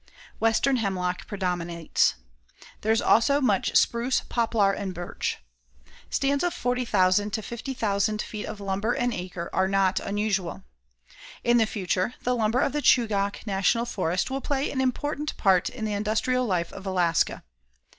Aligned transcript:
Western 0.39 0.77
hemlock 0.77 1.27
predominates. 1.27 2.15
There 2.81 2.91
is 2.91 3.03
also 3.03 3.39
much 3.39 3.75
spruce, 3.77 4.21
poplar 4.21 4.71
and 4.73 4.95
birch. 4.95 5.37
Stands 6.09 6.43
of 6.43 6.55
40,000 6.55 7.29
to 7.33 7.43
50,000 7.43 8.19
feet 8.19 8.47
of 8.47 8.59
lumber 8.59 8.93
an 8.93 9.13
acre 9.13 9.47
are 9.53 9.67
not 9.67 9.99
unusual. 9.99 10.63
In 11.43 11.57
the 11.57 11.67
future, 11.67 12.15
the 12.23 12.35
lumber 12.35 12.61
of 12.61 12.73
the 12.73 12.81
Chugach 12.81 13.45
National 13.45 13.85
Forest 13.85 14.31
will 14.31 14.41
play 14.41 14.71
an 14.71 14.81
important 14.81 15.37
part 15.37 15.69
in 15.69 15.85
the 15.85 15.93
industrial 15.93 16.47
life 16.47 16.73
of 16.73 16.87
Alaska. 16.87 17.43